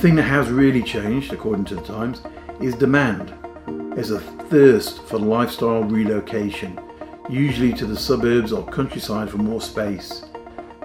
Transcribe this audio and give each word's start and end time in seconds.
thing 0.00 0.14
that 0.14 0.22
has 0.22 0.48
really 0.48 0.82
changed, 0.82 1.30
according 1.30 1.66
to 1.66 1.74
the 1.74 1.82
Times, 1.82 2.22
is 2.58 2.74
demand. 2.74 3.34
There's 3.94 4.12
a 4.12 4.18
thirst 4.18 5.02
for 5.02 5.18
lifestyle 5.18 5.82
relocation, 5.82 6.80
usually 7.28 7.74
to 7.74 7.84
the 7.84 7.98
suburbs 7.98 8.50
or 8.50 8.64
countryside 8.68 9.28
for 9.28 9.36
more 9.36 9.60
space. 9.60 10.24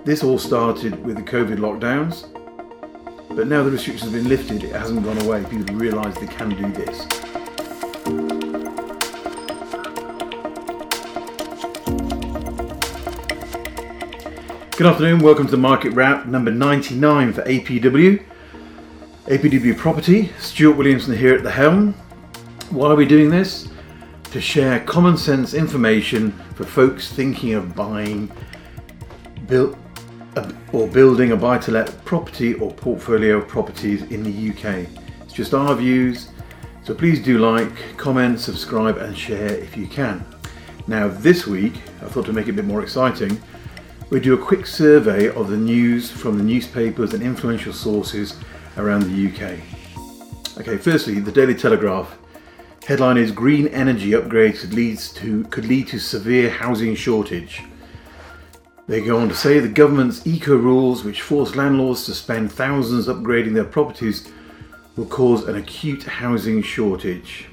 This 0.03 0.21
all 0.21 0.37
started 0.37 1.01
with 1.05 1.15
the 1.15 1.21
COVID 1.21 1.59
lockdowns, 1.59 2.27
but 3.33 3.47
now 3.47 3.63
the 3.63 3.71
restrictions 3.71 4.11
have 4.11 4.21
been 4.21 4.27
lifted, 4.27 4.65
it 4.65 4.73
hasn't 4.73 5.05
gone 5.05 5.21
away. 5.21 5.45
People 5.45 5.73
realise 5.75 6.17
they 6.17 6.27
can 6.27 6.49
do 6.49 6.69
this. 6.73 7.05
Good 14.75 14.87
afternoon, 14.87 15.19
welcome 15.19 15.45
to 15.45 15.51
the 15.51 15.57
Market 15.57 15.93
Wrap 15.93 16.25
number 16.25 16.51
99 16.51 17.31
for 17.31 17.43
APW. 17.43 18.21
APW 19.25 19.75
Property, 19.75 20.31
Stuart 20.37 20.77
Williamson 20.77 21.17
here 21.17 21.33
at 21.33 21.41
the 21.41 21.49
helm. 21.49 21.93
Why 22.69 22.89
are 22.89 22.95
we 22.95 23.07
doing 23.07 23.31
this? 23.31 23.67
To 24.25 24.39
share 24.39 24.81
common 24.81 25.17
sense 25.17 25.55
information 25.55 26.31
for 26.53 26.63
folks 26.63 27.11
thinking 27.11 27.55
of 27.55 27.75
buying 27.75 28.31
build, 29.47 29.77
or 30.71 30.87
building 30.87 31.31
a 31.31 31.35
buy 31.35 31.57
to 31.57 31.71
let 31.71 32.05
property 32.05 32.53
or 32.53 32.71
portfolio 32.71 33.37
of 33.37 33.47
properties 33.47 34.03
in 34.11 34.21
the 34.21 34.51
UK. 34.51 34.87
It's 35.23 35.33
just 35.33 35.55
our 35.55 35.73
views, 35.73 36.29
so 36.83 36.93
please 36.93 37.19
do 37.19 37.39
like, 37.39 37.97
comment, 37.97 38.39
subscribe, 38.39 38.97
and 38.97 39.17
share 39.17 39.55
if 39.55 39.75
you 39.75 39.87
can. 39.87 40.23
Now, 40.85 41.07
this 41.07 41.47
week, 41.47 41.73
I 42.03 42.05
thought 42.09 42.27
to 42.27 42.33
make 42.33 42.45
it 42.45 42.51
a 42.51 42.53
bit 42.53 42.65
more 42.65 42.83
exciting, 42.83 43.41
we 44.11 44.19
do 44.19 44.35
a 44.35 44.37
quick 44.37 44.67
survey 44.67 45.29
of 45.29 45.49
the 45.49 45.57
news 45.57 46.11
from 46.11 46.37
the 46.37 46.43
newspapers 46.43 47.15
and 47.15 47.23
influential 47.23 47.73
sources 47.73 48.37
around 48.77 49.03
the 49.03 49.27
UK. 49.27 49.59
Okay, 50.59 50.77
firstly, 50.77 51.19
the 51.19 51.31
Daily 51.31 51.55
Telegraph. 51.55 52.17
Headline 52.87 53.17
is 53.17 53.31
Green 53.31 53.67
energy 53.69 54.11
upgrades 54.11 54.61
could 54.61 54.73
lead 54.73 54.99
to, 54.99 55.43
could 55.45 55.65
lead 55.65 55.87
to 55.87 55.99
severe 55.99 56.49
housing 56.49 56.95
shortage. 56.95 57.63
They 58.87 59.01
go 59.01 59.17
on 59.17 59.29
to 59.29 59.35
say 59.35 59.59
the 59.59 59.67
government's 59.67 60.27
eco 60.27 60.55
rules, 60.55 61.03
which 61.03 61.23
force 61.23 61.55
landlords 61.55 62.05
to 62.05 62.13
spend 62.13 62.51
thousands 62.51 63.07
upgrading 63.07 63.55
their 63.55 63.65
properties, 63.65 64.31
will 64.95 65.07
cause 65.07 65.47
an 65.47 65.55
acute 65.55 66.03
housing 66.03 66.61
shortage. 66.61 67.47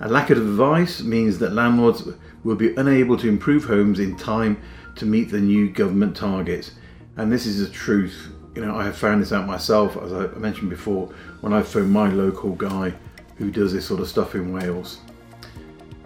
A 0.00 0.08
lack 0.08 0.30
of 0.30 0.38
advice 0.38 1.02
means 1.02 1.38
that 1.38 1.52
landlords 1.52 2.08
will 2.44 2.56
be 2.56 2.74
unable 2.76 3.16
to 3.18 3.28
improve 3.28 3.64
homes 3.64 4.00
in 4.00 4.16
time 4.16 4.60
to 4.96 5.04
meet 5.04 5.30
the 5.30 5.40
new 5.40 5.68
government 5.68 6.16
targets. 6.16 6.72
And 7.16 7.30
this 7.30 7.46
is 7.46 7.60
the 7.60 7.72
truth. 7.72 8.32
You 8.56 8.64
know, 8.64 8.74
I 8.74 8.84
have 8.84 8.96
found 8.96 9.20
this 9.20 9.32
out 9.32 9.46
myself, 9.46 9.98
as 9.98 10.14
I 10.14 10.28
mentioned 10.38 10.70
before, 10.70 11.08
when 11.42 11.52
I 11.52 11.60
phoned 11.60 11.92
my 11.92 12.08
local 12.08 12.52
guy 12.52 12.94
who 13.36 13.50
does 13.50 13.74
this 13.74 13.84
sort 13.86 14.00
of 14.00 14.08
stuff 14.08 14.34
in 14.34 14.50
Wales. 14.50 15.00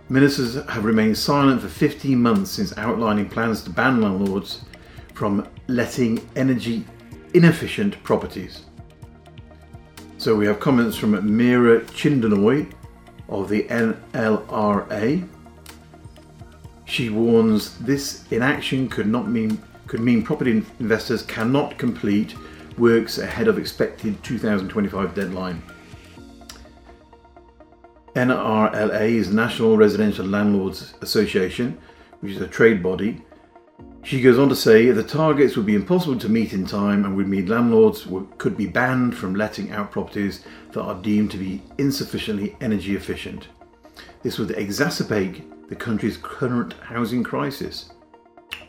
Ministers 0.08 0.56
have 0.68 0.84
remained 0.84 1.16
silent 1.16 1.62
for 1.62 1.68
15 1.68 2.20
months 2.20 2.50
since 2.50 2.76
outlining 2.76 3.28
plans 3.28 3.62
to 3.62 3.70
ban 3.70 4.00
landlords 4.00 4.62
from 5.14 5.46
letting 5.68 6.28
energy 6.34 6.84
inefficient 7.34 8.02
properties. 8.02 8.64
So 10.18 10.34
we 10.34 10.44
have 10.46 10.58
comments 10.58 10.96
from 10.96 11.12
Meera 11.12 11.82
Chindooroy 11.92 12.68
of 13.28 13.48
the 13.48 13.62
NLRA, 13.68 15.28
she 16.84 17.08
warns 17.08 17.78
this 17.78 18.24
inaction 18.32 18.88
could 18.88 19.06
not 19.06 19.28
mean 19.28 19.62
could 19.90 19.98
mean 19.98 20.22
property 20.22 20.52
investors 20.78 21.20
cannot 21.24 21.76
complete 21.76 22.36
works 22.78 23.18
ahead 23.18 23.48
of 23.48 23.58
expected 23.58 24.22
2025 24.22 25.16
deadline. 25.16 25.60
NRLA 28.14 29.10
is 29.10 29.30
the 29.30 29.34
National 29.34 29.76
Residential 29.76 30.24
Landlords 30.24 30.94
Association, 31.00 31.76
which 32.20 32.34
is 32.34 32.40
a 32.40 32.46
trade 32.46 32.84
body. 32.84 33.20
She 34.04 34.22
goes 34.22 34.38
on 34.38 34.48
to 34.50 34.54
say 34.54 34.92
the 34.92 35.02
targets 35.02 35.56
would 35.56 35.66
be 35.66 35.74
impossible 35.74 36.20
to 36.20 36.28
meet 36.28 36.52
in 36.52 36.66
time 36.66 37.04
and 37.04 37.16
would 37.16 37.26
mean 37.26 37.46
landlords 37.46 38.06
could 38.38 38.56
be 38.56 38.68
banned 38.68 39.16
from 39.16 39.34
letting 39.34 39.72
out 39.72 39.90
properties 39.90 40.44
that 40.70 40.82
are 40.82 41.02
deemed 41.02 41.32
to 41.32 41.36
be 41.36 41.64
insufficiently 41.78 42.56
energy 42.60 42.94
efficient. 42.94 43.48
This 44.22 44.38
would 44.38 44.50
exacerbate 44.50 45.68
the 45.68 45.74
country's 45.74 46.16
current 46.16 46.74
housing 46.74 47.24
crisis, 47.24 47.90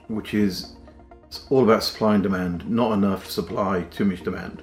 which 0.07 0.33
is 0.33 0.77
all 1.49 1.63
about 1.63 1.83
supply 1.83 2.15
and 2.15 2.23
demand, 2.23 2.69
not 2.69 2.93
enough 2.93 3.29
supply, 3.29 3.83
too 3.83 4.05
much 4.05 4.23
demand. 4.23 4.61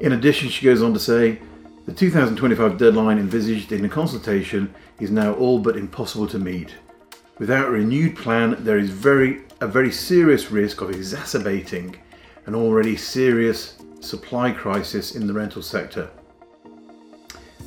In 0.00 0.12
addition, 0.12 0.48
she 0.48 0.64
goes 0.64 0.82
on 0.82 0.92
to 0.92 1.00
say 1.00 1.40
the 1.86 1.92
2025 1.92 2.78
deadline 2.78 3.18
envisaged 3.18 3.72
in 3.72 3.82
the 3.82 3.88
consultation 3.88 4.74
is 5.00 5.10
now 5.10 5.34
all 5.34 5.58
but 5.58 5.76
impossible 5.76 6.26
to 6.28 6.38
meet. 6.38 6.74
Without 7.38 7.68
a 7.68 7.70
renewed 7.70 8.16
plan, 8.16 8.56
there 8.60 8.78
is 8.78 8.90
very 8.90 9.42
a 9.60 9.66
very 9.66 9.90
serious 9.90 10.50
risk 10.50 10.80
of 10.82 10.90
exacerbating 10.90 11.96
an 12.44 12.54
already 12.54 12.96
serious 12.96 13.76
supply 14.00 14.50
crisis 14.50 15.16
in 15.16 15.26
the 15.26 15.32
rental 15.32 15.62
sector. 15.62 16.10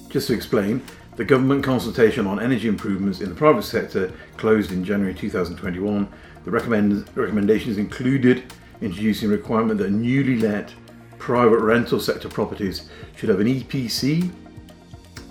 Just 0.10 0.28
to 0.28 0.34
explain, 0.34 0.82
the 1.16 1.26
government 1.26 1.64
consultation 1.64 2.28
on 2.28 2.40
energy 2.40 2.68
improvements 2.68 3.22
in 3.22 3.30
the 3.30 3.36
private 3.36 3.64
sector 3.64 4.12
closed 4.38 4.72
in 4.72 4.84
January 4.86 5.14
2021. 5.14 6.08
The 6.46 6.52
recommend, 6.52 7.06
recommendations 7.16 7.78
included 7.78 8.52
introducing 8.82 9.30
a 9.30 9.32
requirement 9.32 9.80
that 9.80 9.92
newly 9.92 10.40
let 10.40 10.74
private 11.18 11.60
rental 11.60 12.00
sector 12.00 12.30
properties 12.30 12.90
should 13.16 13.30
have 13.30 13.40
an 13.40 13.48
EPC, 13.48 14.32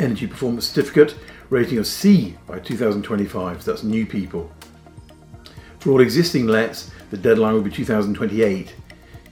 Energy 0.01 0.27
Performance 0.27 0.69
Certificate, 0.69 1.17
rating 1.51 1.79
of 1.79 1.87
C 1.87 2.37
by 2.47 2.59
2025. 2.59 3.63
So 3.63 3.71
that's 3.71 3.83
new 3.83 4.07
people. 4.07 4.53
For 5.79 5.93
all 5.93 6.01
existing 6.01 6.47
lets, 6.47 6.91
the 7.11 7.17
deadline 7.17 7.55
will 7.55 7.63
be 7.63 7.71
2028. 7.71 8.75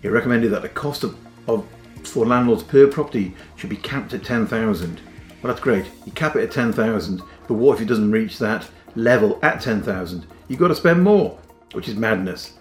It 0.03 0.08
recommended 0.08 0.50
that 0.53 0.62
the 0.62 0.69
cost 0.69 1.04
of, 1.04 1.16
of 1.47 1.66
for 2.04 2.25
landlords 2.25 2.62
per 2.62 2.87
property 2.87 3.34
should 3.56 3.70
be 3.70 3.76
capped 3.76 4.14
at 4.14 4.25
10,000 4.25 5.00
well, 5.47 5.53
that's 5.53 5.62
great. 5.62 5.87
You 6.04 6.10
cap 6.10 6.34
it 6.34 6.43
at 6.43 6.50
10,000, 6.50 7.22
but 7.47 7.54
what 7.54 7.76
if 7.76 7.81
it 7.81 7.84
doesn't 7.84 8.10
reach 8.10 8.38
that 8.38 8.69
level 8.97 9.38
at 9.43 9.60
10,000? 9.60 10.26
You've 10.48 10.58
got 10.58 10.69
to 10.69 10.75
spend 10.75 11.04
more, 11.04 11.38
which 11.72 11.88
is 11.88 11.97
madness. 11.97 12.54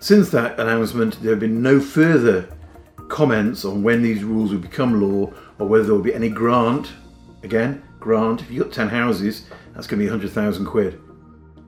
Since 0.00 0.30
that 0.30 0.58
announcement, 0.60 1.20
there 1.22 1.30
have 1.30 1.40
been 1.40 1.62
no 1.62 1.80
further 1.80 2.48
comments 3.08 3.64
on 3.64 3.82
when 3.82 4.02
these 4.02 4.24
rules 4.24 4.52
will 4.52 4.58
become 4.58 5.00
law 5.00 5.32
or 5.58 5.66
whether 5.66 5.84
there 5.84 5.94
will 5.94 6.02
be 6.02 6.14
any 6.14 6.28
grant. 6.28 6.92
Again, 7.42 7.82
grant. 8.00 8.42
If 8.42 8.50
you've 8.50 8.64
got 8.64 8.72
10 8.72 8.88
houses, 8.88 9.46
that's 9.74 9.86
going 9.86 9.98
to 9.98 10.04
be 10.04 10.10
100,000 10.10 10.66
quid. 10.66 11.00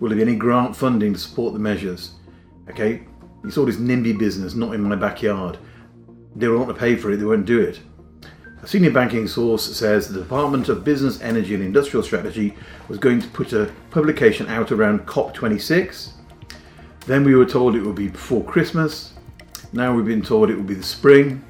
Will 0.01 0.11
there 0.11 0.17
be 0.17 0.23
any 0.23 0.37
grant 0.37 0.77
funding 0.77 1.15
to 1.15 1.19
support 1.19 1.55
the 1.55 1.59
measures? 1.59 2.13
Okay, 2.69 3.07
it's 3.45 3.57
all 3.57 3.65
this 3.65 3.77
NIMBY 3.77 4.19
business, 4.19 4.55
not 4.55 4.75
in 4.75 4.83
my 4.83 4.97
backyard. 4.97 5.59
They 6.35 6.47
don't 6.47 6.59
want 6.59 6.69
to 6.69 6.75
pay 6.75 6.97
for 6.97 7.11
it, 7.13 7.17
they 7.17 7.25
won't 7.25 7.47
do 7.47 7.61
it. 7.61 7.81
A 8.63 8.67
senior 8.67 8.91
banking 8.91 9.29
source 9.29 9.77
says 9.77 10.09
the 10.09 10.19
Department 10.19 10.69
of 10.69 10.83
Business, 10.83 11.21
Energy 11.21 11.55
and 11.55 11.63
Industrial 11.63 12.03
Strategy 12.03 12.55
was 12.89 12.99
going 12.99 13.21
to 13.21 13.29
put 13.29 13.53
a 13.53 13.71
publication 13.91 14.49
out 14.49 14.73
around 14.73 15.07
COP26. 15.07 16.13
Then 17.07 17.23
we 17.23 17.35
were 17.37 17.45
told 17.45 17.77
it 17.77 17.83
would 17.83 17.95
be 17.95 18.09
before 18.09 18.43
Christmas. 18.45 19.13
Now 19.73 19.95
we've 19.95 20.07
been 20.07 20.23
told 20.23 20.51
it 20.51 20.57
would 20.57 20.67
be 20.67 20.75
the 20.75 20.83
spring. 20.83 21.45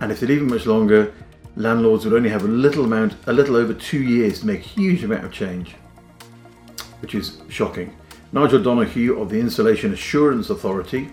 And 0.00 0.10
if 0.10 0.20
they 0.20 0.26
leave 0.26 0.42
it 0.42 0.46
much 0.46 0.66
longer, 0.66 1.12
landlords 1.54 2.04
would 2.04 2.14
only 2.14 2.30
have 2.30 2.44
a 2.44 2.48
little 2.48 2.84
amount, 2.84 3.14
a 3.26 3.32
little 3.32 3.54
over 3.54 3.74
two 3.74 4.02
years 4.02 4.40
to 4.40 4.46
make 4.46 4.60
a 4.60 4.68
huge 4.68 5.04
amount 5.04 5.24
of 5.24 5.32
change, 5.32 5.76
which 7.00 7.14
is 7.14 7.40
shocking. 7.48 7.94
Nigel 8.32 8.62
Donoghue 8.62 9.20
of 9.20 9.28
the 9.28 9.38
Insulation 9.38 9.92
Assurance 9.92 10.48
Authority, 10.48 11.10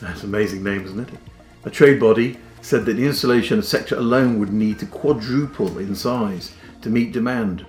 that's 0.00 0.22
an 0.22 0.28
amazing 0.28 0.62
name, 0.62 0.84
isn't 0.84 1.08
it? 1.08 1.18
A 1.64 1.70
trade 1.70 1.98
body 1.98 2.38
said 2.66 2.84
that 2.84 2.94
the 2.94 3.06
insulation 3.06 3.62
sector 3.62 3.94
alone 3.94 4.40
would 4.40 4.52
need 4.52 4.76
to 4.76 4.86
quadruple 4.86 5.78
in 5.78 5.94
size 5.94 6.52
to 6.82 6.90
meet 6.90 7.12
demand. 7.12 7.64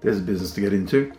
There's 0.00 0.20
a 0.20 0.22
business 0.22 0.52
to 0.52 0.60
get 0.60 0.72
into. 0.72 1.12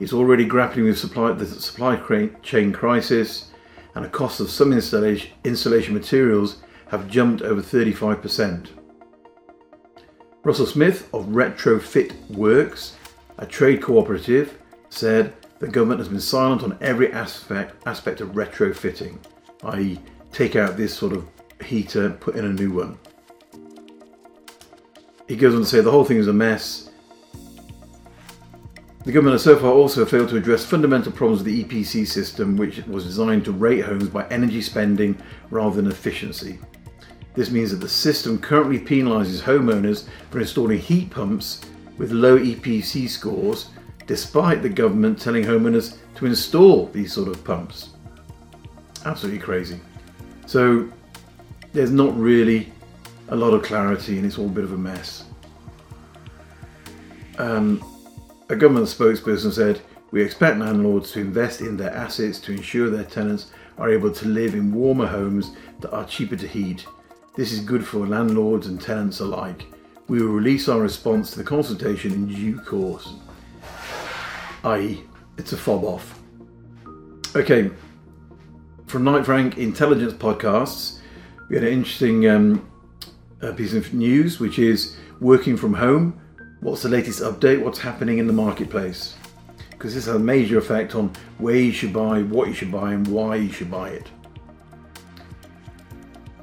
It's 0.00 0.12
already 0.12 0.44
grappling 0.44 0.84
with 0.84 0.98
supply, 0.98 1.32
the 1.32 1.46
supply 1.46 1.96
chain 2.42 2.72
crisis, 2.74 3.50
and 3.94 4.04
the 4.04 4.10
cost 4.10 4.38
of 4.38 4.50
some 4.50 4.70
installation, 4.70 5.30
insulation 5.44 5.94
materials 5.94 6.58
have 6.88 7.08
jumped 7.08 7.40
over 7.40 7.62
35%. 7.62 8.68
Russell 10.42 10.66
Smith 10.66 11.08
of 11.14 11.24
Retrofit 11.28 12.12
Works, 12.32 12.98
a 13.38 13.46
trade 13.46 13.80
cooperative, 13.80 14.58
said 14.90 15.32
the 15.58 15.68
government 15.68 16.00
has 16.00 16.08
been 16.08 16.20
silent 16.20 16.62
on 16.62 16.76
every 16.82 17.10
aspect, 17.14 17.82
aspect 17.86 18.20
of 18.20 18.32
retrofitting, 18.32 19.16
i.e., 19.62 19.98
take 20.32 20.54
out 20.54 20.76
this 20.76 20.92
sort 20.92 21.14
of 21.14 21.33
heater, 21.62 22.10
put 22.10 22.36
in 22.36 22.44
a 22.44 22.52
new 22.52 22.72
one. 22.72 22.98
He 25.28 25.36
goes 25.36 25.54
on 25.54 25.60
to 25.60 25.66
say 25.66 25.80
the 25.80 25.90
whole 25.90 26.04
thing 26.04 26.18
is 26.18 26.28
a 26.28 26.32
mess. 26.32 26.90
The 29.04 29.12
government 29.12 29.34
has 29.34 29.42
so 29.42 29.58
far 29.58 29.70
also 29.70 30.06
failed 30.06 30.30
to 30.30 30.36
address 30.36 30.64
fundamental 30.64 31.12
problems 31.12 31.40
of 31.40 31.46
the 31.46 31.64
EPC 31.64 32.06
system, 32.06 32.56
which 32.56 32.84
was 32.86 33.04
designed 33.04 33.44
to 33.44 33.52
rate 33.52 33.84
homes 33.84 34.08
by 34.08 34.26
energy 34.28 34.62
spending 34.62 35.20
rather 35.50 35.76
than 35.76 35.90
efficiency. 35.90 36.58
This 37.34 37.50
means 37.50 37.70
that 37.70 37.80
the 37.80 37.88
system 37.88 38.38
currently 38.38 38.78
penalises 38.78 39.42
homeowners 39.42 40.08
for 40.30 40.40
installing 40.40 40.78
heat 40.78 41.10
pumps 41.10 41.60
with 41.98 42.12
low 42.12 42.38
EPC 42.38 43.08
scores, 43.08 43.70
despite 44.06 44.62
the 44.62 44.68
government 44.68 45.20
telling 45.20 45.44
homeowners 45.44 45.96
to 46.14 46.26
install 46.26 46.86
these 46.86 47.12
sort 47.12 47.28
of 47.28 47.44
pumps. 47.44 47.90
Absolutely 49.04 49.40
crazy. 49.40 49.80
So 50.46 50.88
there's 51.74 51.90
not 51.90 52.16
really 52.16 52.72
a 53.28 53.36
lot 53.36 53.52
of 53.52 53.62
clarity 53.62 54.16
and 54.16 54.24
it's 54.24 54.38
all 54.38 54.46
a 54.46 54.48
bit 54.48 54.64
of 54.64 54.72
a 54.72 54.78
mess. 54.78 55.24
Um, 57.36 57.84
a 58.48 58.54
government 58.54 58.86
spokesperson 58.86 59.52
said, 59.52 59.82
We 60.12 60.22
expect 60.22 60.58
landlords 60.58 61.10
to 61.12 61.20
invest 61.20 61.60
in 61.60 61.76
their 61.76 61.92
assets 61.92 62.38
to 62.40 62.52
ensure 62.52 62.88
their 62.88 63.04
tenants 63.04 63.50
are 63.76 63.90
able 63.90 64.12
to 64.12 64.28
live 64.28 64.54
in 64.54 64.72
warmer 64.72 65.06
homes 65.06 65.50
that 65.80 65.92
are 65.92 66.06
cheaper 66.06 66.36
to 66.36 66.46
heat. 66.46 66.86
This 67.34 67.50
is 67.50 67.58
good 67.58 67.84
for 67.84 68.06
landlords 68.06 68.68
and 68.68 68.80
tenants 68.80 69.18
alike. 69.18 69.66
We 70.06 70.22
will 70.22 70.32
release 70.32 70.68
our 70.68 70.80
response 70.80 71.32
to 71.32 71.38
the 71.38 71.44
consultation 71.44 72.12
in 72.12 72.28
due 72.28 72.60
course. 72.60 73.14
I.e., 74.62 75.02
it's 75.36 75.52
a 75.52 75.56
fob 75.56 75.82
off. 75.82 76.20
Okay, 77.34 77.72
from 78.86 79.02
Knight 79.02 79.24
Frank 79.24 79.58
Intelligence 79.58 80.12
Podcasts, 80.12 81.00
we 81.48 81.56
had 81.56 81.64
an 81.64 81.72
interesting 81.72 82.28
um, 82.28 82.70
piece 83.56 83.74
of 83.74 83.92
news, 83.92 84.40
which 84.40 84.58
is 84.58 84.96
working 85.20 85.56
from 85.56 85.74
home. 85.74 86.20
What's 86.60 86.82
the 86.82 86.88
latest 86.88 87.20
update? 87.20 87.62
What's 87.62 87.78
happening 87.78 88.18
in 88.18 88.26
the 88.26 88.32
marketplace? 88.32 89.16
Because 89.70 89.94
this 89.94 90.06
has 90.06 90.14
a 90.14 90.18
major 90.18 90.56
effect 90.56 90.94
on 90.94 91.12
where 91.38 91.56
you 91.56 91.72
should 91.72 91.92
buy, 91.92 92.22
what 92.22 92.48
you 92.48 92.54
should 92.54 92.72
buy, 92.72 92.92
and 92.94 93.06
why 93.08 93.36
you 93.36 93.52
should 93.52 93.70
buy 93.70 93.90
it. 93.90 94.10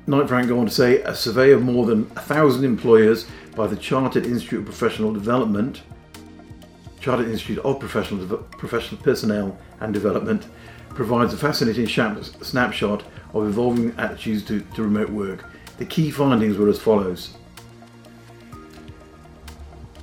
Knight 0.06 0.27
Frank 0.27 0.48
go 0.48 0.59
on 0.59 0.65
to 0.65 0.71
say 0.71 1.01
a 1.04 1.15
survey 1.15 1.51
of 1.51 1.63
more 1.63 1.86
than 1.86 2.01
a 2.15 2.21
thousand 2.21 2.65
employers 2.65 3.25
by 3.56 3.65
the 3.65 3.75
Chartered 3.75 4.25
Institute 4.25 4.59
of 4.59 4.65
Professional 4.65 5.13
Development, 5.13 5.81
Chartered 7.00 7.30
Institute 7.30 7.59
of 7.59 7.80
Professional, 7.80 8.38
Professional 8.38 9.01
Personnel 9.01 9.57
and 9.80 9.94
Development, 9.94 10.45
provides 10.95 11.33
a 11.33 11.38
fascinating 11.38 11.88
snapshot 11.88 13.03
of 13.33 13.47
evolving 13.47 13.93
attitudes 13.97 14.43
to, 14.43 14.61
to 14.75 14.83
remote 14.83 15.09
work. 15.09 15.45
The 15.77 15.85
key 15.85 16.11
findings 16.11 16.57
were 16.57 16.69
as 16.69 16.79
follows. 16.79 17.35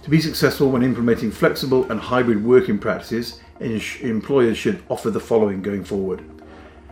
To 0.03 0.11
be 0.11 0.21
successful 0.21 0.71
when 0.71 0.83
implementing 0.83 1.31
flexible 1.31 1.91
and 1.91 2.01
hybrid 2.01 2.43
working 2.43 2.79
practices, 2.79 3.41
employers 3.61 4.57
should 4.57 4.83
offer 4.89 5.11
the 5.11 5.21
following 5.21 5.61
going 5.61 5.85
forward. 5.85 6.25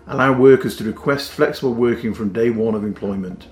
Allow 0.09 0.39
workers 0.39 0.77
to 0.77 0.85
request 0.85 1.33
flexible 1.33 1.75
working 1.75 2.13
from 2.13 2.33
day 2.33 2.51
one 2.51 2.75
of 2.75 2.85
employment. 2.85 3.49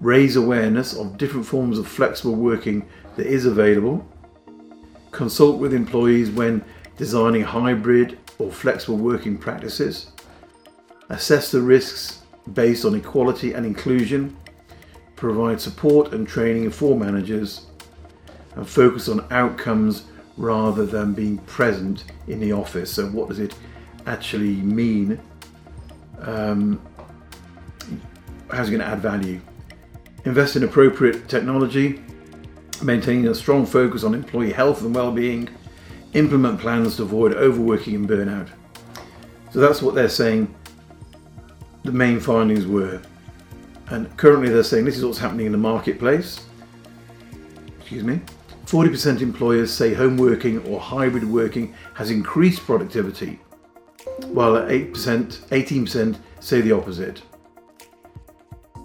Raise 0.00 0.36
awareness 0.36 0.94
of 0.94 1.18
different 1.18 1.44
forms 1.44 1.78
of 1.78 1.86
flexible 1.86 2.34
working 2.34 2.88
that 3.16 3.26
is 3.26 3.44
available. 3.44 4.06
Consult 5.10 5.58
with 5.58 5.74
employees 5.74 6.30
when 6.30 6.64
designing 6.96 7.42
hybrid 7.42 8.18
or 8.40 8.50
flexible 8.50 8.96
working 8.96 9.36
practices, 9.36 10.12
assess 11.10 11.50
the 11.50 11.60
risks 11.60 12.22
based 12.54 12.84
on 12.84 12.94
equality 12.94 13.52
and 13.52 13.66
inclusion, 13.66 14.36
provide 15.14 15.60
support 15.60 16.12
and 16.14 16.26
training 16.26 16.70
for 16.70 16.96
managers, 16.96 17.66
and 18.56 18.66
focus 18.66 19.08
on 19.08 19.24
outcomes 19.30 20.04
rather 20.36 20.86
than 20.86 21.12
being 21.12 21.38
present 21.38 22.04
in 22.28 22.40
the 22.40 22.52
office. 22.52 22.90
So, 22.90 23.06
what 23.08 23.28
does 23.28 23.38
it 23.38 23.54
actually 24.06 24.56
mean? 24.56 25.20
Um, 26.20 26.80
how's 28.50 28.68
it 28.68 28.72
going 28.72 28.80
to 28.80 28.86
add 28.86 29.00
value? 29.00 29.40
Invest 30.24 30.56
in 30.56 30.64
appropriate 30.64 31.28
technology, 31.28 32.02
maintaining 32.82 33.28
a 33.28 33.34
strong 33.34 33.66
focus 33.66 34.02
on 34.02 34.14
employee 34.14 34.52
health 34.52 34.82
and 34.82 34.94
well-being, 34.94 35.48
implement 36.14 36.60
plans 36.60 36.96
to 36.96 37.02
avoid 37.02 37.34
overworking 37.34 37.94
and 37.94 38.08
burnout. 38.08 38.48
So 39.52 39.60
that's 39.60 39.82
what 39.82 39.94
they're 39.94 40.08
saying 40.08 40.54
the 41.84 41.92
main 41.92 42.20
findings 42.20 42.66
were. 42.66 43.00
And 43.88 44.14
currently 44.16 44.48
they're 44.48 44.62
saying 44.62 44.84
this 44.84 44.96
is 44.96 45.04
what's 45.04 45.18
happening 45.18 45.46
in 45.46 45.52
the 45.52 45.58
marketplace. 45.58 46.44
Excuse 47.80 48.04
me. 48.04 48.20
40% 48.66 49.20
employers 49.20 49.72
say 49.72 49.94
home 49.94 50.16
working 50.16 50.64
or 50.66 50.78
hybrid 50.78 51.24
working 51.24 51.74
has 51.94 52.12
increased 52.12 52.60
productivity, 52.62 53.40
while 54.26 54.52
8%, 54.52 54.92
18% 54.92 56.16
say 56.38 56.60
the 56.60 56.70
opposite. 56.70 57.22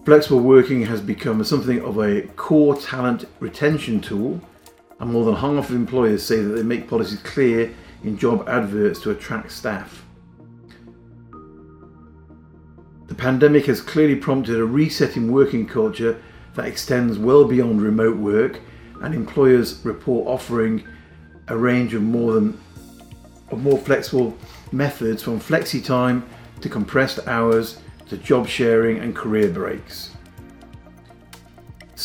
Flexible 0.03 0.39
working 0.39 0.83
has 0.85 1.01
become 1.01 1.43
something 1.43 1.81
of 1.81 1.99
a 1.99 2.23
core 2.35 2.75
talent 2.75 3.25
retention 3.39 4.01
tool 4.01 4.41
and 4.99 5.11
more 5.11 5.25
than 5.25 5.35
half 5.35 5.69
of 5.69 5.75
employers 5.75 6.23
say 6.23 6.41
that 6.41 6.53
they 6.53 6.63
make 6.63 6.87
policies 6.87 7.19
clear 7.21 7.73
in 8.03 8.17
job 8.17 8.47
adverts 8.47 8.99
to 9.01 9.11
attract 9.11 9.51
staff. 9.51 10.05
The 13.07 13.15
pandemic 13.15 13.65
has 13.65 13.81
clearly 13.81 14.15
prompted 14.15 14.57
a 14.57 14.65
reset 14.65 15.15
in 15.15 15.31
working 15.31 15.67
culture 15.67 16.21
that 16.55 16.65
extends 16.65 17.17
well 17.17 17.45
beyond 17.45 17.81
remote 17.81 18.17
work, 18.17 18.59
and 19.01 19.13
employers 19.13 19.83
report 19.85 20.27
offering 20.27 20.83
a 21.47 21.57
range 21.57 21.93
of 21.93 22.01
more 22.01 22.33
than 22.33 22.59
of 23.51 23.61
more 23.61 23.77
flexible 23.77 24.35
methods 24.71 25.21
from 25.21 25.39
flexi 25.39 25.83
time 25.83 26.27
to 26.61 26.69
compressed 26.69 27.19
hours 27.27 27.79
to 28.09 28.17
job 28.17 28.47
sharing 28.47 28.97
and 28.97 29.15
career 29.15 29.49
breaks. 29.49 30.14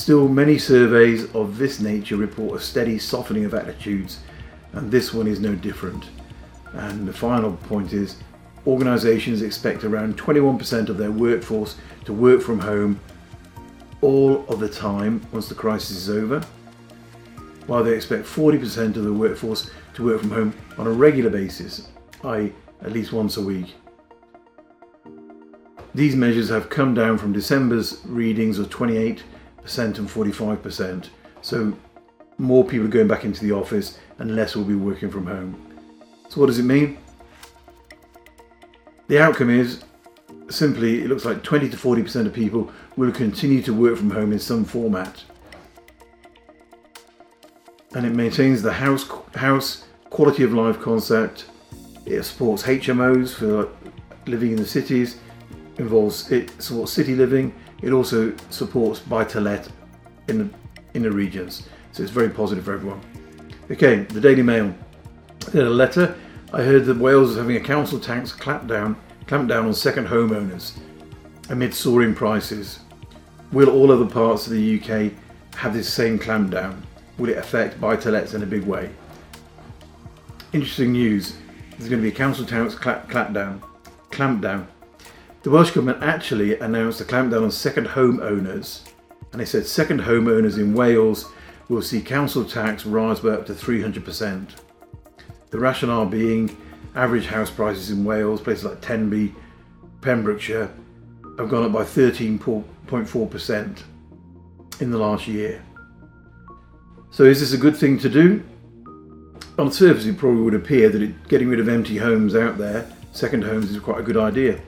Still, 0.00 0.28
many 0.28 0.56
surveys 0.56 1.30
of 1.34 1.58
this 1.58 1.78
nature 1.78 2.16
report 2.16 2.58
a 2.58 2.64
steady 2.64 2.98
softening 2.98 3.44
of 3.44 3.52
attitudes, 3.52 4.20
and 4.72 4.90
this 4.90 5.12
one 5.12 5.26
is 5.26 5.40
no 5.40 5.54
different. 5.54 6.08
And 6.72 7.06
the 7.06 7.12
final 7.12 7.52
point 7.52 7.92
is 7.92 8.16
organisations 8.66 9.42
expect 9.42 9.84
around 9.84 10.16
21% 10.16 10.88
of 10.88 10.96
their 10.96 11.10
workforce 11.10 11.76
to 12.06 12.14
work 12.14 12.40
from 12.40 12.60
home 12.60 12.98
all 14.00 14.46
of 14.48 14.58
the 14.58 14.70
time 14.70 15.20
once 15.32 15.50
the 15.50 15.54
crisis 15.54 15.98
is 15.98 16.08
over, 16.08 16.40
while 17.66 17.84
they 17.84 17.94
expect 17.94 18.24
40% 18.24 18.96
of 18.96 19.04
the 19.04 19.12
workforce 19.12 19.70
to 19.92 20.04
work 20.06 20.20
from 20.20 20.30
home 20.30 20.54
on 20.78 20.86
a 20.86 20.90
regular 20.90 21.28
basis, 21.28 21.88
i.e., 22.24 22.54
at 22.80 22.92
least 22.92 23.12
once 23.12 23.36
a 23.36 23.42
week. 23.42 23.74
These 25.94 26.16
measures 26.16 26.48
have 26.48 26.70
come 26.70 26.94
down 26.94 27.18
from 27.18 27.34
December's 27.34 28.00
readings 28.06 28.58
of 28.58 28.70
28 28.70 29.22
percent 29.70 30.00
and 30.00 30.08
45%. 30.08 31.10
So 31.42 31.72
more 32.38 32.64
people 32.64 32.86
are 32.86 32.90
going 32.90 33.06
back 33.06 33.24
into 33.24 33.44
the 33.44 33.52
office 33.52 33.98
and 34.18 34.34
less 34.34 34.56
will 34.56 34.64
be 34.64 34.74
working 34.74 35.08
from 35.08 35.26
home. 35.26 35.54
So 36.28 36.40
what 36.40 36.48
does 36.48 36.58
it 36.58 36.64
mean? 36.64 36.98
The 39.06 39.20
outcome 39.20 39.50
is 39.50 39.84
simply 40.48 41.02
it 41.02 41.08
looks 41.08 41.24
like 41.24 41.44
20 41.44 41.68
to 41.70 41.76
40% 41.76 42.26
of 42.26 42.32
people 42.32 42.72
will 42.96 43.12
continue 43.12 43.62
to 43.62 43.72
work 43.72 43.96
from 43.96 44.10
home 44.10 44.32
in 44.32 44.40
some 44.40 44.64
format. 44.64 45.22
And 47.94 48.04
it 48.04 48.14
maintains 48.14 48.62
the 48.62 48.72
house 48.72 49.08
house 49.36 49.84
quality 50.10 50.42
of 50.42 50.52
life 50.52 50.80
concept. 50.80 51.44
It 52.06 52.24
supports 52.24 52.64
HMOs 52.64 53.34
for 53.34 53.68
living 54.26 54.50
in 54.50 54.56
the 54.56 54.66
cities, 54.66 55.18
involves 55.78 56.32
it 56.32 56.60
supports 56.60 56.92
city 56.92 57.14
living, 57.14 57.54
it 57.82 57.92
also 57.92 58.34
supports 58.50 59.00
buy 59.00 59.24
to 59.24 59.40
let 59.40 59.68
in 60.28 60.38
the, 60.38 60.50
in 60.94 61.02
the 61.02 61.10
regions. 61.10 61.68
So 61.92 62.02
it's 62.02 62.12
very 62.12 62.30
positive 62.30 62.64
for 62.64 62.74
everyone. 62.74 63.00
Okay, 63.70 64.04
the 64.04 64.20
Daily 64.20 64.42
Mail. 64.42 64.74
In 65.52 65.60
a 65.60 65.70
letter, 65.70 66.16
I 66.52 66.62
heard 66.62 66.84
that 66.86 66.98
Wales 66.98 67.30
is 67.30 67.36
having 67.36 67.56
a 67.56 67.60
council 67.60 67.98
tax 67.98 68.32
clampdown, 68.32 68.96
clamp 69.26 69.48
down 69.48 69.66
on 69.66 69.74
second 69.74 70.08
homeowners 70.08 70.78
amid 71.48 71.74
soaring 71.74 72.14
prices. 72.14 72.80
Will 73.52 73.70
all 73.70 73.90
other 73.90 74.06
parts 74.06 74.46
of 74.46 74.52
the 74.52 74.80
UK 74.80 75.12
have 75.56 75.74
this 75.74 75.92
same 75.92 76.18
clampdown? 76.18 76.80
Will 77.18 77.30
it 77.30 77.38
affect 77.38 77.80
buy 77.80 77.96
to 77.96 78.10
lets 78.10 78.34
in 78.34 78.42
a 78.42 78.46
big 78.46 78.64
way? 78.64 78.90
Interesting 80.52 80.92
news. 80.92 81.36
There's 81.70 81.88
going 81.88 82.02
to 82.02 82.08
be 82.08 82.14
a 82.14 82.16
council 82.16 82.44
tax 82.44 82.74
clampdown. 82.74 83.62
Clampdown 84.10 84.66
the 85.42 85.50
Welsh 85.50 85.70
Government 85.70 86.02
actually 86.02 86.58
announced 86.58 87.00
a 87.00 87.04
clampdown 87.04 87.42
on 87.42 87.50
second 87.50 87.88
home 87.88 88.20
owners, 88.20 88.84
and 89.32 89.40
they 89.40 89.46
said 89.46 89.66
second 89.66 90.00
home 90.00 90.28
owners 90.28 90.58
in 90.58 90.74
Wales 90.74 91.30
will 91.68 91.80
see 91.80 92.02
council 92.02 92.44
tax 92.44 92.84
rise 92.84 93.20
by 93.20 93.30
up 93.30 93.46
to 93.46 93.54
300%. 93.54 94.48
The 95.50 95.58
rationale 95.58 96.04
being 96.04 96.56
average 96.94 97.26
house 97.26 97.50
prices 97.50 97.90
in 97.90 98.04
Wales, 98.04 98.40
places 98.40 98.64
like 98.64 98.80
Tenby, 98.82 99.34
Pembrokeshire, 100.02 100.70
have 101.38 101.48
gone 101.48 101.64
up 101.64 101.72
by 101.72 101.84
13.4% 101.84 103.82
in 104.80 104.90
the 104.90 104.98
last 104.98 105.26
year. 105.26 105.64
So, 107.10 107.24
is 107.24 107.40
this 107.40 107.52
a 107.52 107.58
good 107.58 107.76
thing 107.76 107.98
to 108.00 108.08
do? 108.08 108.42
On 109.58 109.66
the 109.66 109.72
surface, 109.72 110.04
it 110.04 110.18
probably 110.18 110.42
would 110.42 110.54
appear 110.54 110.88
that 110.90 111.02
it, 111.02 111.28
getting 111.28 111.48
rid 111.48 111.60
of 111.60 111.68
empty 111.68 111.96
homes 111.96 112.34
out 112.34 112.58
there, 112.58 112.90
second 113.12 113.44
homes, 113.44 113.70
is 113.70 113.78
quite 113.78 114.00
a 114.00 114.02
good 114.02 114.16
idea. 114.16 114.60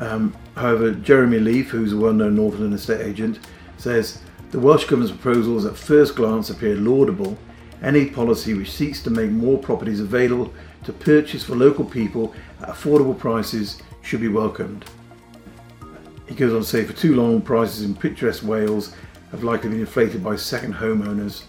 Um, 0.00 0.34
however, 0.56 0.92
Jeremy 0.92 1.38
Leaf, 1.38 1.68
who's 1.68 1.92
a 1.92 1.96
well-known 1.96 2.34
Northern 2.34 2.72
estate 2.72 3.02
agent, 3.02 3.38
says 3.76 4.22
the 4.50 4.58
Welsh 4.58 4.84
Government's 4.84 5.16
proposals 5.16 5.64
at 5.66 5.76
first 5.76 6.16
glance 6.16 6.50
appear 6.50 6.74
laudable. 6.74 7.38
Any 7.82 8.06
policy 8.06 8.54
which 8.54 8.72
seeks 8.72 9.02
to 9.04 9.10
make 9.10 9.30
more 9.30 9.58
properties 9.58 10.00
available 10.00 10.52
to 10.84 10.92
purchase 10.92 11.44
for 11.44 11.54
local 11.54 11.84
people 11.84 12.34
at 12.60 12.70
affordable 12.70 13.16
prices 13.18 13.80
should 14.02 14.20
be 14.20 14.28
welcomed. 14.28 14.84
He 16.26 16.34
goes 16.34 16.52
on 16.52 16.60
to 16.60 16.66
say, 16.66 16.84
for 16.84 16.92
too 16.92 17.14
long, 17.14 17.40
prices 17.42 17.82
in 17.82 17.94
picturesque 17.94 18.42
Wales 18.42 18.94
have 19.30 19.44
likely 19.44 19.70
been 19.70 19.80
inflated 19.80 20.22
by 20.24 20.36
second 20.36 20.74
homeowners 20.74 21.44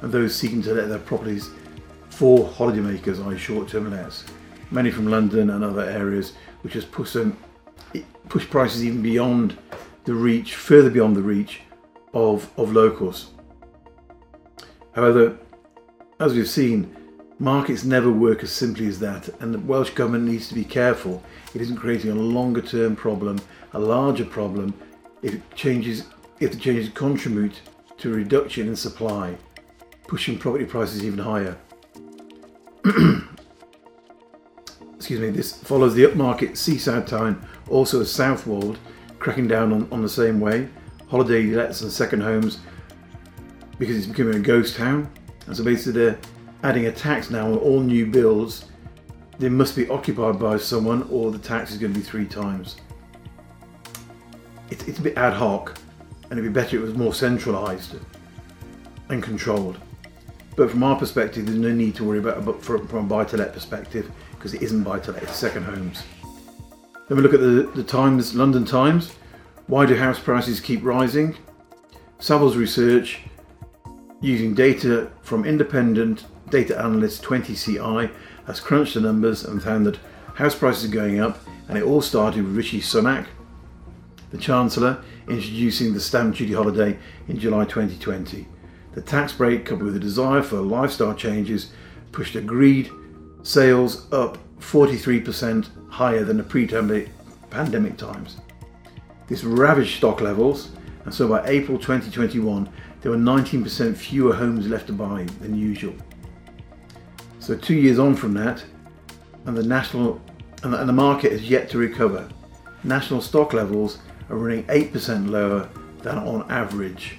and 0.00 0.12
those 0.12 0.34
seeking 0.34 0.62
to 0.62 0.74
let 0.74 0.88
their 0.88 0.98
properties 0.98 1.50
for 2.10 2.48
holidaymakers, 2.48 3.24
i.e. 3.26 3.38
short-term 3.38 3.90
lets, 3.90 4.24
many 4.70 4.90
from 4.90 5.08
London 5.08 5.50
and 5.50 5.64
other 5.64 5.82
areas, 5.82 6.32
which 6.62 6.74
has 6.74 6.84
pushed 6.84 7.14
them, 7.14 7.36
pushed 8.28 8.50
prices 8.50 8.84
even 8.84 9.02
beyond 9.02 9.56
the 10.04 10.14
reach, 10.14 10.54
further 10.54 10.90
beyond 10.90 11.16
the 11.16 11.22
reach 11.22 11.60
of, 12.14 12.50
of 12.56 12.72
locals. 12.72 13.30
However, 14.92 15.38
as 16.18 16.34
we've 16.34 16.48
seen, 16.48 16.96
markets 17.38 17.84
never 17.84 18.10
work 18.10 18.42
as 18.42 18.50
simply 18.50 18.86
as 18.86 18.98
that, 19.00 19.28
and 19.40 19.54
the 19.54 19.58
Welsh 19.58 19.90
Government 19.90 20.24
needs 20.24 20.48
to 20.48 20.54
be 20.54 20.64
careful 20.64 21.22
it 21.54 21.60
isn't 21.60 21.76
creating 21.76 22.10
a 22.10 22.14
longer 22.14 22.60
term 22.60 22.96
problem, 22.96 23.38
a 23.72 23.78
larger 23.78 24.24
problem, 24.24 24.74
if 25.22 25.34
it 25.34 25.54
changes 25.54 26.04
if 26.40 26.52
the 26.52 26.56
changes 26.56 26.88
contribute 26.90 27.60
to 27.98 28.12
a 28.12 28.14
reduction 28.14 28.68
in 28.68 28.76
supply, 28.76 29.36
pushing 30.06 30.38
property 30.38 30.64
prices 30.64 31.04
even 31.04 31.18
higher. 31.18 31.56
Excuse 34.96 35.20
me, 35.20 35.30
this 35.30 35.52
follows 35.52 35.94
the 35.94 36.04
upmarket 36.04 36.56
seaside 36.56 37.06
town, 37.06 37.44
also 37.70 38.02
Southwold, 38.04 38.78
cracking 39.18 39.48
down 39.48 39.72
on, 39.72 39.88
on 39.90 40.02
the 40.02 40.08
same 40.08 40.40
way. 40.40 40.68
Holiday 41.08 41.44
lets 41.44 41.80
and 41.80 41.90
second 41.90 42.20
homes 42.20 42.60
because 43.78 43.96
it's 43.96 44.06
becoming 44.06 44.34
a 44.34 44.40
ghost 44.40 44.76
town. 44.76 45.10
And 45.46 45.56
so 45.56 45.64
basically 45.64 45.92
they're 45.92 46.18
adding 46.62 46.86
a 46.86 46.92
tax 46.92 47.30
now 47.30 47.46
on 47.46 47.58
all 47.58 47.80
new 47.80 48.06
builds. 48.06 48.66
They 49.38 49.48
must 49.48 49.76
be 49.76 49.88
occupied 49.88 50.38
by 50.38 50.58
someone 50.58 51.08
or 51.10 51.30
the 51.30 51.38
tax 51.38 51.70
is 51.70 51.78
going 51.78 51.92
to 51.92 51.98
be 51.98 52.04
three 52.04 52.26
times. 52.26 52.76
It's, 54.70 54.86
it's 54.86 54.98
a 54.98 55.02
bit 55.02 55.16
ad 55.16 55.32
hoc 55.32 55.78
and 56.24 56.38
it'd 56.38 56.44
be 56.44 56.60
better 56.60 56.76
if 56.76 56.82
it 56.82 56.86
was 56.86 56.94
more 56.94 57.14
centralised 57.14 57.94
and 59.08 59.22
controlled. 59.22 59.78
But 60.56 60.70
from 60.70 60.82
our 60.82 60.98
perspective, 60.98 61.46
there's 61.46 61.58
no 61.58 61.72
need 61.72 61.94
to 61.94 62.04
worry 62.04 62.18
about 62.18 62.46
it 62.46 62.62
from, 62.62 62.86
from 62.88 63.04
a 63.04 63.08
buy-to-let 63.08 63.52
perspective 63.52 64.10
because 64.32 64.54
it 64.54 64.62
isn't 64.62 64.82
buy-to-let, 64.82 65.22
it's 65.22 65.36
second 65.36 65.64
homes. 65.64 66.02
Then 67.08 67.16
we 67.16 67.22
look 67.22 67.32
at 67.32 67.40
the, 67.40 67.70
the 67.74 67.84
Times, 67.84 68.34
London 68.34 68.66
Times. 68.66 69.14
Why 69.66 69.86
do 69.86 69.96
house 69.96 70.18
prices 70.18 70.60
keep 70.60 70.84
rising? 70.84 71.36
Savills 72.18 72.54
research 72.54 73.20
using 74.20 74.54
data 74.54 75.10
from 75.22 75.44
independent 75.44 76.26
data 76.50 76.78
analyst 76.78 77.22
20CI 77.22 78.10
has 78.46 78.60
crunched 78.60 78.94
the 78.94 79.00
numbers 79.00 79.44
and 79.44 79.62
found 79.62 79.86
that 79.86 79.98
house 80.34 80.54
prices 80.54 80.90
are 80.90 80.94
going 80.94 81.20
up 81.20 81.38
and 81.68 81.78
it 81.78 81.84
all 81.84 82.02
started 82.02 82.44
with 82.44 82.56
Rishi 82.56 82.80
Sunak, 82.80 83.26
the 84.30 84.38
Chancellor, 84.38 85.02
introducing 85.28 85.94
the 85.94 86.00
stamp 86.00 86.36
duty 86.36 86.52
holiday 86.54 86.98
in 87.26 87.38
July 87.38 87.64
2020. 87.64 88.46
The 88.92 89.00
tax 89.02 89.32
break, 89.32 89.64
coupled 89.64 89.84
with 89.84 89.96
a 89.96 90.00
desire 90.00 90.42
for 90.42 90.60
lifestyle 90.60 91.14
changes, 91.14 91.70
pushed 92.12 92.34
agreed 92.34 92.90
sales 93.42 94.12
up 94.12 94.38
43% 94.60 95.90
higher 95.90 96.24
than 96.24 96.36
the 96.36 96.42
pre-pandemic 96.42 97.96
times. 97.96 98.36
This 99.28 99.44
ravaged 99.44 99.96
stock 99.96 100.20
levels, 100.20 100.70
and 101.04 101.14
so 101.14 101.28
by 101.28 101.46
April 101.46 101.78
2021, 101.78 102.68
there 103.00 103.10
were 103.10 103.18
19% 103.18 103.96
fewer 103.96 104.34
homes 104.34 104.66
left 104.66 104.86
to 104.88 104.92
buy 104.92 105.24
than 105.40 105.56
usual. 105.56 105.94
So 107.38 107.56
two 107.56 107.74
years 107.74 107.98
on 107.98 108.14
from 108.14 108.34
that, 108.34 108.64
and 109.46 109.56
the 109.56 109.62
national 109.62 110.20
and 110.62 110.72
the, 110.72 110.80
and 110.80 110.88
the 110.88 110.92
market 110.92 111.32
has 111.32 111.48
yet 111.48 111.70
to 111.70 111.78
recover. 111.78 112.28
National 112.84 113.20
stock 113.20 113.52
levels 113.52 113.98
are 114.28 114.36
running 114.36 114.64
8% 114.64 115.30
lower 115.30 115.68
than 116.02 116.18
on 116.18 116.50
average. 116.50 117.18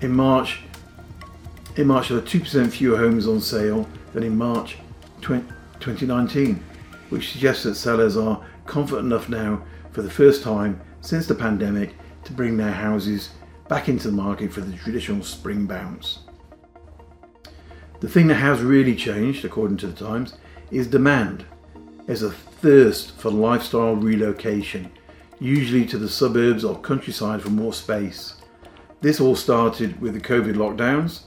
In 0.00 0.12
March, 0.12 0.62
in 1.76 1.86
March 1.86 2.08
there 2.08 2.18
were 2.18 2.22
2% 2.22 2.70
fewer 2.70 2.96
homes 2.96 3.26
on 3.26 3.40
sale 3.40 3.88
than 4.12 4.22
in 4.22 4.36
March 4.36 4.78
20, 5.20 5.46
2019, 5.80 6.62
which 7.10 7.32
suggests 7.32 7.62
that 7.64 7.74
sellers 7.74 8.16
are 8.16 8.44
confident 8.66 9.06
enough 9.06 9.28
now 9.28 9.62
for 9.92 10.02
the 10.02 10.10
first 10.10 10.42
time 10.42 10.80
since 11.00 11.26
the 11.26 11.34
pandemic 11.34 11.94
to 12.24 12.32
bring 12.32 12.56
their 12.56 12.72
houses 12.72 13.30
back 13.68 13.88
into 13.88 14.08
the 14.08 14.16
market 14.16 14.52
for 14.52 14.60
the 14.60 14.76
traditional 14.76 15.22
spring 15.22 15.66
bounce. 15.66 16.20
The 18.00 18.08
thing 18.08 18.28
that 18.28 18.36
has 18.36 18.62
really 18.62 18.96
changed, 18.96 19.44
according 19.44 19.76
to 19.78 19.86
the 19.86 20.04
Times, 20.04 20.34
is 20.70 20.86
demand. 20.86 21.44
There's 22.06 22.22
a 22.22 22.30
thirst 22.30 23.16
for 23.16 23.30
lifestyle 23.30 23.94
relocation, 23.94 24.90
usually 25.38 25.86
to 25.86 25.98
the 25.98 26.08
suburbs 26.08 26.64
or 26.64 26.78
countryside 26.80 27.42
for 27.42 27.50
more 27.50 27.72
space. 27.72 28.36
This 29.00 29.20
all 29.20 29.36
started 29.36 30.00
with 30.00 30.14
the 30.14 30.20
COVID 30.20 30.54
lockdowns, 30.54 31.22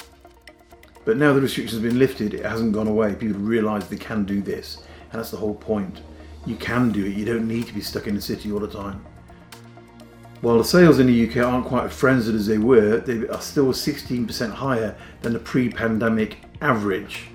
but 1.05 1.17
now 1.17 1.33
the 1.33 1.41
restrictions 1.41 1.81
have 1.81 1.89
been 1.89 1.99
lifted, 1.99 2.33
it 2.33 2.45
hasn't 2.45 2.73
gone 2.73 2.87
away. 2.87 3.15
People 3.15 3.39
realise 3.39 3.85
they 3.85 3.97
can 3.97 4.23
do 4.23 4.41
this, 4.41 4.77
and 5.11 5.19
that's 5.19 5.31
the 5.31 5.37
whole 5.37 5.55
point. 5.55 6.01
You 6.45 6.55
can 6.55 6.91
do 6.91 7.05
it, 7.05 7.15
you 7.15 7.25
don't 7.25 7.47
need 7.47 7.67
to 7.67 7.73
be 7.73 7.81
stuck 7.81 8.07
in 8.07 8.15
the 8.15 8.21
city 8.21 8.51
all 8.51 8.59
the 8.59 8.67
time. 8.67 9.03
While 10.41 10.57
the 10.57 10.65
sales 10.65 10.99
in 10.99 11.07
the 11.07 11.29
UK 11.29 11.37
aren't 11.37 11.67
quite 11.67 11.85
as 11.85 11.93
frenzied 11.93 12.35
as 12.35 12.47
they 12.47 12.57
were, 12.57 12.97
they 12.97 13.25
are 13.29 13.39
still 13.39 13.67
16% 13.71 14.51
higher 14.51 14.93
than 15.21 15.31
the 15.31 15.39
pre 15.39 15.69
pandemic 15.69 16.37
average. 16.59 17.27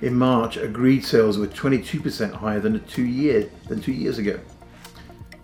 In 0.00 0.16
March, 0.16 0.56
agreed 0.56 1.04
sales 1.04 1.38
were 1.38 1.46
22% 1.46 2.32
higher 2.32 2.58
than 2.58 2.84
two 2.86 3.04
year 3.04 3.48
than 3.68 3.80
two 3.80 3.92
years 3.92 4.18
ago. 4.18 4.40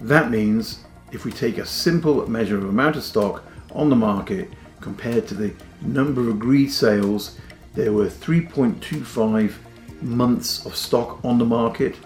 That 0.01 0.33
means 0.33 0.85
if 1.13 1.25
we 1.25 1.31
take 1.31 1.59
a 1.59 1.67
simple 1.67 2.29
measure 2.29 2.59
of 2.59 2.65
amount 2.65 2.97
of 2.97 3.05
stock 3.05 3.45
on 3.71 3.91
the 3.91 3.97
market 3.97 4.51
compared 4.81 5.29
to 5.29 5.35
the 5.35 5.55
number 5.81 6.21
of 6.21 6.29
agreed 6.29 6.73
sales, 6.73 7.39
there 7.75 7.93
were 7.93 8.07
3.25 8.07 9.55
months 10.03 10.65
of 10.67 10.77
stock 10.77 11.25
on 11.25 11.39
the 11.39 11.45
market 11.45 11.97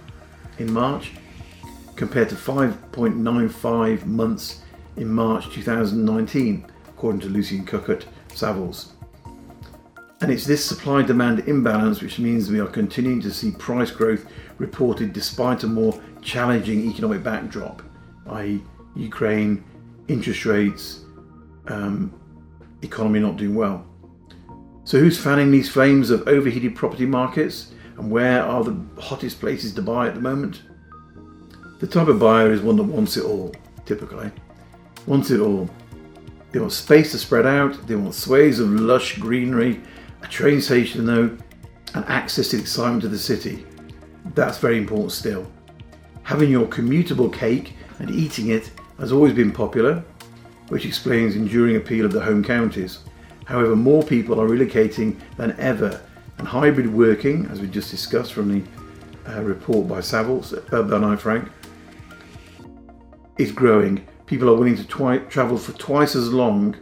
in 0.59 0.73
March 0.73 1.13
compared 1.97 2.29
to 2.29 2.35
5.95 2.35 4.07
months 4.07 4.63
in 4.97 5.09
March 5.09 5.51
2019, 5.51 6.67
according 6.89 7.21
to 7.21 7.29
Lucian 7.29 7.65
Cook 7.65 7.89
at 7.89 8.05
Savills. 8.29 8.93
And 10.21 10.31
it's 10.31 10.47
this 10.47 10.65
supply 10.65 11.03
demand 11.03 11.41
imbalance 11.49 12.01
which 12.01 12.19
means 12.19 12.49
we 12.49 12.61
are 12.61 12.69
continuing 12.69 13.21
to 13.23 13.33
see 13.33 13.51
price 13.51 13.91
growth 13.91 14.25
reported 14.59 15.13
despite 15.13 15.65
a 15.65 15.67
more 15.67 16.01
challenging 16.23 16.89
economic 16.89 17.25
backdrop, 17.25 17.83
i.e., 18.31 18.63
Ukraine, 18.95 19.65
interest 20.09 20.45
rates, 20.45 21.01
um, 21.67 22.13
economy 22.83 23.21
not 23.21 23.37
doing 23.37 23.55
well. 23.55 23.85
So, 24.85 24.99
who's 24.99 25.19
fanning 25.19 25.51
these 25.51 25.69
flames 25.69 26.11
of 26.11 26.27
overheated 26.27 26.75
property 26.75 27.07
markets 27.07 27.73
and 27.97 28.11
where 28.11 28.43
are 28.43 28.65
the 28.65 28.77
hottest 29.01 29.41
places 29.41 29.73
to 29.75 29.83
buy 29.83 30.09
at 30.09 30.15
the 30.15 30.21
moment? 30.21 30.63
The 31.79 31.87
type 31.87 32.09
of 32.09 32.19
buyer 32.19 32.53
is 32.53 32.61
one 32.61 32.77
that 32.77 32.85
wants 32.85 33.17
it 33.17 33.25
all, 33.25 33.55
typically 33.87 34.31
wants 35.07 35.31
it 35.31 35.41
all. 35.41 35.69
They 36.51 36.59
want 36.59 36.73
space 36.73 37.13
to 37.13 37.19
spread 37.19 37.47
out, 37.47 37.87
they 37.87 37.97
want 37.97 38.15
swathes 38.15 38.61
of 38.61 38.69
lush 38.69 39.19
greenery, 39.19 39.81
a 40.23 40.29
train 40.29 40.61
station 40.61 41.07
though, 41.07 41.37
and 41.95 42.05
access 42.07 42.49
to 42.49 42.57
the 42.57 42.63
excitement 42.63 43.05
of 43.05 43.11
the 43.11 43.19
city. 43.19 43.67
That's 44.35 44.59
very 44.59 44.79
important 44.79 45.13
still. 45.13 45.51
Having 46.23 46.51
your 46.51 46.67
commutable 46.67 47.33
cake 47.33 47.75
and 47.99 48.11
eating 48.11 48.49
it 48.49 48.71
has 48.99 49.13
always 49.13 49.33
been 49.33 49.51
popular, 49.51 50.05
which 50.69 50.87
explains 50.87 51.35
enduring 51.35 51.77
appeal 51.77 52.05
of 52.05 52.13
the 52.13 52.21
home 52.21 52.45
counties. 52.45 53.01
However, 53.45 53.77
more 53.77 54.03
people 54.03 54.41
are 54.41 54.49
relocating 54.49 55.19
than 55.37 55.59
ever, 55.59 56.01
and 56.39 56.47
hybrid 56.47 56.93
working, 56.93 57.47
as 57.47 57.61
we 57.61 57.67
just 57.67 57.91
discussed 57.91 58.33
from 58.33 58.49
the 58.49 59.33
uh, 59.33 59.43
report 59.43 59.89
by 59.89 59.99
Savills, 59.99 60.53
uh, 60.73 60.83
Bernard 60.83 61.21
Frank, 61.21 61.51
is 63.39 63.53
growing 63.53 64.07
people 64.33 64.49
are 64.49 64.55
willing 64.55 64.77
to 64.77 64.87
twi- 64.87 65.19
travel 65.19 65.59
for 65.59 65.73
twice 65.73 66.17
as 66.17 66.33
long 66.33 66.75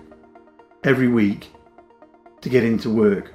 every 0.84 1.08
week 1.08 1.50
to 2.40 2.48
get 2.48 2.62
into 2.62 2.88
work. 2.88 3.34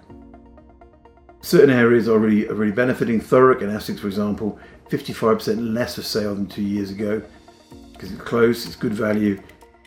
Certain 1.41 1.69
areas 1.69 2.07
are 2.07 2.17
really, 2.17 2.47
are 2.47 2.53
really 2.53 2.71
benefiting. 2.71 3.19
Thurrock 3.19 3.61
and 3.61 3.69
Essex, 3.69 3.99
for 3.99 4.07
example, 4.07 4.57
55% 4.89 5.73
less 5.73 5.95
for 5.95 6.01
sale 6.01 6.33
than 6.33 6.47
two 6.47 6.61
years 6.61 6.91
ago 6.91 7.21
because 7.91 8.13
it's 8.13 8.21
close, 8.21 8.65
it's 8.65 8.77
good 8.77 8.93
value, 8.93 9.37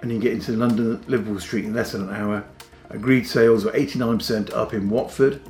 and 0.02 0.10
you 0.10 0.18
can 0.18 0.22
get 0.22 0.34
into 0.34 0.52
London, 0.52 1.02
Liverpool 1.08 1.40
Street 1.40 1.64
in 1.64 1.72
less 1.72 1.92
than 1.92 2.08
an 2.08 2.14
hour. 2.14 2.44
Agreed 2.90 3.26
sales 3.26 3.64
were 3.64 3.72
89% 3.72 4.52
up 4.54 4.72
in 4.72 4.88
Watford. 4.88 5.40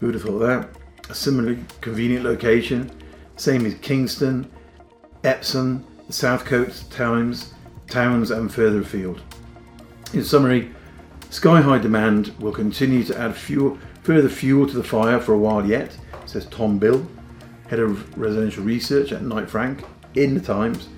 Who 0.00 0.06
would 0.06 0.14
have 0.14 0.24
thought 0.24 0.38
that? 0.40 0.68
A 1.08 1.14
similarly 1.14 1.58
convenient 1.80 2.24
location. 2.24 2.90
Same 3.36 3.64
as 3.66 3.74
Kingston, 3.74 4.50
Epsom, 5.22 5.86
the 6.06 6.12
South 6.12 6.44
Coast 6.44 6.90
towns, 6.90 7.52
towns 7.88 8.30
and 8.30 8.52
further 8.52 8.80
afield. 8.80 9.22
In 10.12 10.24
summary, 10.24 10.70
sky 11.30 11.60
high 11.60 11.78
demand 11.78 12.34
will 12.38 12.52
continue 12.52 13.04
to 13.04 13.18
add 13.18 13.36
fuel, 13.36 13.78
further 14.02 14.28
fuel 14.28 14.66
to 14.66 14.76
the 14.76 14.84
fire 14.84 15.20
for 15.20 15.34
a 15.34 15.38
while 15.38 15.64
yet, 15.64 15.96
says 16.24 16.46
Tom 16.46 16.78
Bill, 16.78 17.06
head 17.68 17.78
of 17.78 18.16
residential 18.16 18.64
research 18.64 19.12
at 19.12 19.22
Knight 19.22 19.50
Frank 19.50 19.84
in 20.14 20.34
the 20.34 20.40
Times. 20.40 20.88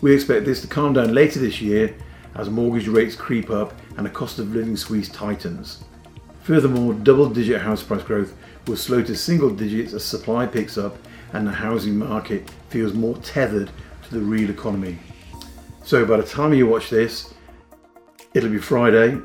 We 0.00 0.14
expect 0.14 0.44
this 0.44 0.60
to 0.62 0.66
calm 0.66 0.92
down 0.92 1.14
later 1.14 1.38
this 1.38 1.60
year 1.60 1.94
as 2.34 2.50
mortgage 2.50 2.88
rates 2.88 3.14
creep 3.14 3.50
up 3.50 3.72
and 3.96 4.06
the 4.06 4.10
cost 4.10 4.38
of 4.38 4.54
living 4.54 4.76
squeeze 4.76 5.08
tightens. 5.08 5.84
Furthermore, 6.42 6.94
double 6.94 7.28
digit 7.28 7.60
house 7.60 7.82
price 7.82 8.02
growth 8.02 8.34
will 8.66 8.76
slow 8.76 9.02
to 9.02 9.16
single 9.16 9.50
digits 9.50 9.92
as 9.92 10.04
supply 10.04 10.46
picks 10.46 10.78
up 10.78 10.96
and 11.32 11.46
the 11.46 11.52
housing 11.52 11.96
market 11.96 12.48
feels 12.68 12.94
more 12.94 13.16
tethered 13.18 13.70
to 14.04 14.14
the 14.14 14.20
real 14.20 14.50
economy. 14.50 14.98
So 15.84 16.04
by 16.04 16.16
the 16.16 16.22
time 16.22 16.52
you 16.54 16.66
watch 16.66 16.90
this, 16.90 17.34
it'll 18.34 18.50
be 18.50 18.58
Friday. 18.58 19.18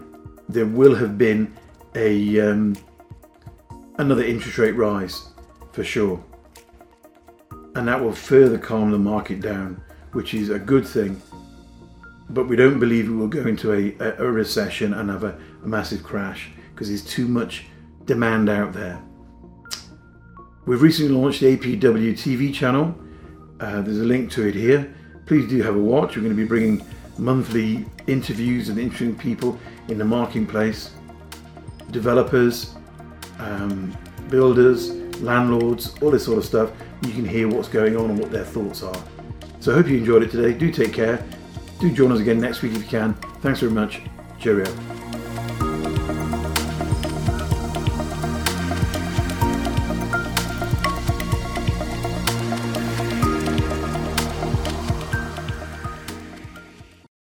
There 0.50 0.66
will 0.66 0.96
have 0.96 1.18
been 1.18 1.56
a 1.96 2.40
um, 2.40 2.76
another 3.98 4.24
interest 4.24 4.58
rate 4.58 4.76
rise 4.76 5.30
for 5.72 5.84
sure, 5.84 6.24
and 7.76 7.88
that 7.88 8.02
will 8.02 8.14
further 8.14 8.58
calm 8.58 8.92
the 8.92 9.00
market 9.00 9.42
down, 9.42 9.82
which 10.12 10.34
is 10.34 10.50
a 10.50 10.60
good 10.60 10.86
thing. 10.86 11.22
But 12.34 12.48
we 12.48 12.56
don't 12.56 12.80
believe 12.80 13.08
it 13.08 13.12
will 13.12 13.28
go 13.28 13.42
into 13.42 13.74
a, 13.74 13.96
a, 14.00 14.26
a 14.26 14.32
recession 14.32 14.94
and 14.94 15.10
have 15.10 15.24
a, 15.24 15.38
a 15.64 15.68
massive 15.68 16.04
crash 16.04 16.50
because 16.74 16.88
there's 16.88 17.04
too 17.04 17.28
much 17.28 17.66
demand 18.06 18.50
out 18.50 18.74
there. 18.74 19.02
We've 20.66 20.82
recently 20.82 21.12
launched 21.12 21.42
the 21.42 21.58
APW 21.58 22.14
TV 22.14 22.54
channel. 22.54 22.96
Uh, 23.60 23.82
there's 23.82 24.00
a 24.00 24.04
link 24.04 24.32
to 24.32 24.48
it 24.48 24.56
here. 24.56 24.94
Please 25.26 25.50
do 25.50 25.62
have 25.62 25.76
a 25.76 25.80
watch. 25.80 26.16
We're 26.16 26.24
going 26.24 26.36
to 26.36 26.42
be 26.42 26.48
bringing 26.48 26.86
monthly 27.18 27.86
interviews 28.08 28.70
and 28.70 28.80
interesting 28.80 29.18
people 29.18 29.60
in 29.90 29.98
the 29.98 30.06
marketplace, 30.06 30.92
developers, 31.92 32.76
um, 33.40 33.96
builders, 34.30 34.92
landlords, 35.22 35.96
all 36.02 36.12
this 36.12 36.26
sort 36.26 36.38
of 36.38 36.46
stuff. 36.46 36.72
You 37.02 37.12
can 37.12 37.26
hear 37.26 37.48
what's 37.48 37.68
going 37.68 37.98
on 37.98 38.12
and 38.12 38.20
what 38.20 38.32
their 38.32 38.46
thoughts 38.46 38.84
are. 38.84 39.04
So 39.60 39.72
I 39.72 39.76
hope 39.76 39.88
you 39.88 39.98
enjoyed 39.98 40.24
it 40.24 40.32
today. 40.32 40.58
Do 40.58 40.72
take 40.72 40.94
care. 40.94 41.24
Do 41.82 41.90
join 41.90 42.12
us 42.12 42.20
again 42.20 42.40
next 42.40 42.62
week 42.62 42.74
if 42.74 42.84
you 42.84 42.88
can. 42.88 43.16
Thanks 43.42 43.60
very 43.60 43.72
much. 43.72 44.04
Cheerio. 44.40 44.72